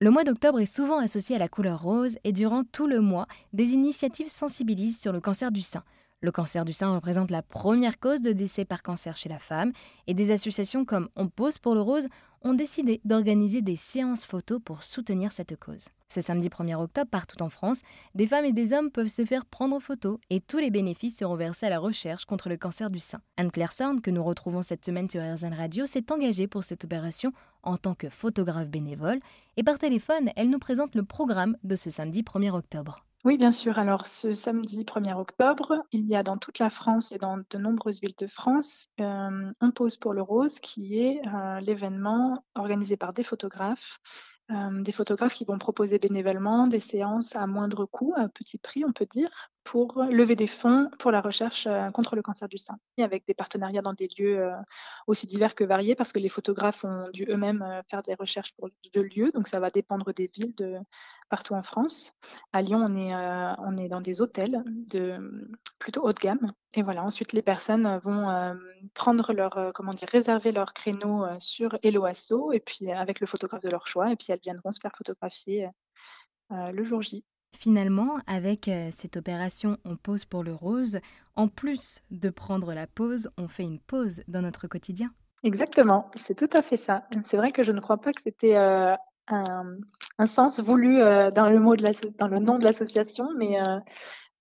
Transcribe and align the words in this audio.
Le 0.00 0.12
mois 0.12 0.22
d'octobre 0.22 0.60
est 0.60 0.76
souvent 0.76 0.98
associé 0.98 1.34
à 1.34 1.40
la 1.40 1.48
couleur 1.48 1.82
rose 1.82 2.18
et 2.22 2.30
durant 2.30 2.62
tout 2.62 2.86
le 2.86 3.00
mois, 3.00 3.26
des 3.52 3.70
initiatives 3.70 4.28
sensibilisent 4.28 5.00
sur 5.00 5.10
le 5.10 5.20
cancer 5.20 5.50
du 5.50 5.60
sein. 5.60 5.82
Le 6.20 6.32
cancer 6.32 6.64
du 6.64 6.72
sein 6.72 6.92
représente 6.92 7.30
la 7.30 7.42
première 7.42 8.00
cause 8.00 8.20
de 8.20 8.32
décès 8.32 8.64
par 8.64 8.82
cancer 8.82 9.16
chez 9.16 9.28
la 9.28 9.38
femme 9.38 9.72
et 10.08 10.14
des 10.14 10.32
associations 10.32 10.84
comme 10.84 11.08
On 11.14 11.28
pose 11.28 11.58
pour 11.58 11.76
le 11.76 11.80
rose 11.80 12.08
ont 12.42 12.54
décidé 12.54 13.00
d'organiser 13.04 13.62
des 13.62 13.76
séances 13.76 14.24
photos 14.24 14.60
pour 14.64 14.82
soutenir 14.82 15.30
cette 15.30 15.56
cause. 15.56 15.86
Ce 16.08 16.20
samedi 16.20 16.48
1er 16.48 16.74
octobre, 16.74 17.08
partout 17.08 17.40
en 17.40 17.48
France, 17.48 17.82
des 18.16 18.26
femmes 18.26 18.46
et 18.46 18.52
des 18.52 18.72
hommes 18.72 18.90
peuvent 18.90 19.06
se 19.06 19.24
faire 19.24 19.46
prendre 19.46 19.76
en 19.76 19.80
photo 19.80 20.20
et 20.28 20.40
tous 20.40 20.58
les 20.58 20.70
bénéfices 20.70 21.18
seront 21.18 21.36
versés 21.36 21.66
à 21.66 21.70
la 21.70 21.78
recherche 21.78 22.24
contre 22.24 22.48
le 22.48 22.56
cancer 22.56 22.90
du 22.90 22.98
sein. 22.98 23.20
Anne-Claire 23.36 23.72
Sorn, 23.72 24.00
que 24.00 24.10
nous 24.10 24.24
retrouvons 24.24 24.62
cette 24.62 24.84
semaine 24.84 25.08
sur 25.08 25.22
RZN 25.22 25.54
Radio, 25.54 25.86
s'est 25.86 26.10
engagée 26.10 26.48
pour 26.48 26.64
cette 26.64 26.82
opération 26.82 27.32
en 27.62 27.76
tant 27.76 27.94
que 27.94 28.08
photographe 28.08 28.68
bénévole 28.68 29.20
et 29.56 29.62
par 29.62 29.78
téléphone, 29.78 30.30
elle 30.34 30.50
nous 30.50 30.58
présente 30.58 30.96
le 30.96 31.04
programme 31.04 31.56
de 31.62 31.76
ce 31.76 31.90
samedi 31.90 32.22
1er 32.22 32.50
octobre. 32.50 33.04
Oui, 33.28 33.36
bien 33.36 33.52
sûr. 33.52 33.78
Alors, 33.78 34.06
ce 34.06 34.32
samedi 34.32 34.84
1er 34.84 35.12
octobre, 35.12 35.84
il 35.92 36.06
y 36.06 36.16
a 36.16 36.22
dans 36.22 36.38
toute 36.38 36.58
la 36.58 36.70
France 36.70 37.12
et 37.12 37.18
dans 37.18 37.36
de 37.36 37.58
nombreuses 37.58 38.00
villes 38.00 38.14
de 38.16 38.26
France, 38.26 38.88
euh, 39.00 39.52
On 39.60 39.70
pose 39.70 39.98
pour 39.98 40.14
le 40.14 40.22
rose, 40.22 40.58
qui 40.60 40.98
est 40.98 41.20
euh, 41.26 41.60
l'événement 41.60 42.42
organisé 42.54 42.96
par 42.96 43.12
des 43.12 43.24
photographes 43.24 43.98
euh, 44.50 44.82
des 44.82 44.92
photographes 44.92 45.34
qui 45.34 45.44
vont 45.44 45.58
proposer 45.58 45.98
bénévolement 45.98 46.66
des 46.66 46.80
séances 46.80 47.36
à 47.36 47.46
moindre 47.46 47.84
coût, 47.84 48.14
à 48.16 48.28
petit 48.28 48.56
prix, 48.56 48.82
on 48.82 48.92
peut 48.92 49.04
dire, 49.04 49.28
pour 49.62 50.02
lever 50.04 50.36
des 50.36 50.46
fonds 50.46 50.88
pour 50.98 51.10
la 51.10 51.20
recherche 51.20 51.66
euh, 51.66 51.90
contre 51.90 52.16
le 52.16 52.22
cancer 52.22 52.48
du 52.48 52.56
sein, 52.56 52.78
avec 52.98 53.26
des 53.26 53.34
partenariats 53.34 53.82
dans 53.82 53.92
des 53.92 54.08
lieux 54.18 54.38
euh, 54.38 54.54
aussi 55.06 55.26
divers 55.26 55.54
que 55.54 55.64
variés, 55.64 55.94
parce 55.94 56.14
que 56.14 56.18
les 56.18 56.30
photographes 56.30 56.82
ont 56.82 57.10
dû 57.12 57.26
eux-mêmes 57.28 57.82
faire 57.90 58.02
des 58.02 58.14
recherches 58.14 58.54
pour 58.56 58.70
de 58.94 59.00
lieux, 59.00 59.30
donc 59.32 59.48
ça 59.48 59.60
va 59.60 59.68
dépendre 59.68 60.14
des 60.14 60.26
villes 60.26 60.54
de 60.54 60.76
partout 61.28 61.52
en 61.52 61.62
France. 61.62 62.14
À 62.54 62.62
Lyon, 62.62 62.82
on 62.82 62.96
est, 62.96 63.14
on 63.58 63.76
est 63.76 63.88
dans 63.88 64.00
des 64.00 64.22
hôtels 64.22 64.62
de 64.66 65.50
plutôt 65.88 66.06
haut 66.06 66.12
de 66.12 66.18
gamme, 66.18 66.52
et 66.74 66.82
voilà. 66.82 67.02
Ensuite, 67.02 67.32
les 67.32 67.40
personnes 67.40 67.98
vont 68.04 68.28
prendre 68.92 69.32
leur, 69.32 69.72
comment 69.74 69.94
dire, 69.94 70.06
réserver 70.12 70.52
leur 70.52 70.74
créneau 70.74 71.24
sur 71.38 71.78
Helloasso, 71.82 72.52
et 72.52 72.60
puis 72.60 72.92
avec 72.92 73.20
le 73.20 73.26
photographe 73.26 73.62
de 73.62 73.70
leur 73.70 73.86
choix, 73.86 74.12
et 74.12 74.16
puis 74.16 74.26
elles 74.28 74.40
viendront 74.42 74.70
se 74.70 74.80
faire 74.80 74.94
photographier 74.94 75.66
le 76.50 76.84
jour 76.84 77.00
J. 77.00 77.24
Finalement, 77.56 78.18
avec 78.26 78.70
cette 78.90 79.16
opération 79.16 79.78
On 79.86 79.96
pose 79.96 80.26
pour 80.26 80.44
le 80.44 80.52
rose, 80.52 81.00
en 81.36 81.48
plus 81.48 82.02
de 82.10 82.28
prendre 82.28 82.74
la 82.74 82.86
pause, 82.86 83.30
on 83.38 83.48
fait 83.48 83.62
une 83.62 83.80
pause 83.80 84.22
dans 84.28 84.42
notre 84.42 84.66
quotidien. 84.66 85.08
Exactement, 85.42 86.10
c'est 86.26 86.34
tout 86.34 86.50
à 86.52 86.60
fait 86.60 86.76
ça. 86.76 87.04
C'est 87.24 87.38
vrai 87.38 87.50
que 87.50 87.62
je 87.62 87.72
ne 87.72 87.80
crois 87.80 87.96
pas 87.96 88.12
que 88.12 88.20
c'était 88.20 88.56
un, 88.56 88.98
un, 89.28 90.26
sens 90.26 90.60
voulu 90.60 90.98
dans 90.98 91.48
le 91.48 91.58
mot 91.58 91.76
de 91.76 91.82
la, 91.82 91.92
dans 92.18 92.28
le 92.28 92.40
nom 92.40 92.58
de 92.58 92.64
l'association, 92.64 93.30
mais 93.38 93.56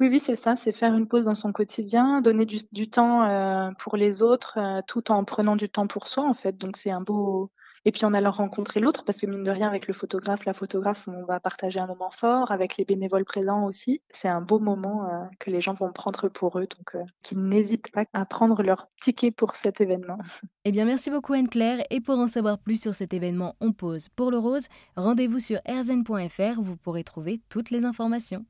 oui, 0.00 0.08
oui, 0.08 0.20
c'est 0.20 0.36
ça, 0.36 0.56
c'est 0.56 0.72
faire 0.72 0.94
une 0.94 1.06
pause 1.06 1.26
dans 1.26 1.34
son 1.34 1.52
quotidien, 1.52 2.20
donner 2.20 2.46
du, 2.46 2.90
temps 2.90 3.74
pour 3.78 3.96
les 3.96 4.22
autres, 4.22 4.58
tout 4.86 5.12
en 5.12 5.24
prenant 5.24 5.56
du 5.56 5.68
temps 5.68 5.86
pour 5.86 6.08
soi, 6.08 6.24
en 6.24 6.34
fait. 6.34 6.58
Donc 6.58 6.76
c'est 6.76 6.90
un 6.90 7.00
beau, 7.00 7.50
et 7.84 7.92
puis 7.92 8.04
en 8.04 8.14
allant 8.14 8.30
rencontrer 8.30 8.80
l'autre, 8.80 9.04
parce 9.04 9.20
que 9.20 9.26
mine 9.26 9.42
de 9.42 9.50
rien, 9.50 9.68
avec 9.68 9.86
le 9.86 9.94
photographe, 9.94 10.44
la 10.44 10.54
photographe, 10.54 11.06
on 11.06 11.24
va 11.24 11.38
partager 11.38 11.78
un 11.78 11.86
moment 11.86 12.10
fort, 12.10 12.50
avec 12.50 12.76
les 12.76 12.84
bénévoles 12.84 13.24
présents 13.24 13.64
aussi. 13.66 14.00
C'est 14.12 14.28
un 14.28 14.40
beau 14.40 14.58
moment 14.58 15.04
euh, 15.04 15.24
que 15.38 15.50
les 15.50 15.60
gens 15.60 15.74
vont 15.74 15.92
prendre 15.92 16.28
pour 16.28 16.58
eux, 16.58 16.66
donc 16.66 16.94
euh, 16.94 17.04
qu'ils 17.22 17.42
n'hésitent 17.42 17.92
pas 17.92 18.04
à 18.14 18.24
prendre 18.24 18.62
leur 18.62 18.88
ticket 19.02 19.30
pour 19.30 19.54
cet 19.54 19.80
événement. 19.80 20.18
Eh 20.66 20.72
bien, 20.72 20.86
merci 20.86 21.10
beaucoup 21.10 21.34
Anne-Claire. 21.34 21.84
Et 21.90 22.00
pour 22.00 22.18
en 22.18 22.26
savoir 22.26 22.58
plus 22.58 22.80
sur 22.80 22.94
cet 22.94 23.12
événement 23.12 23.54
On 23.60 23.72
pose 23.72 24.08
pour 24.08 24.30
le 24.30 24.38
rose, 24.38 24.66
rendez-vous 24.96 25.38
sur 25.38 25.60
erzen.fr 25.66 26.58
où 26.58 26.62
vous 26.62 26.78
pourrez 26.78 27.04
trouver 27.04 27.42
toutes 27.50 27.68
les 27.68 27.84
informations. 27.84 28.46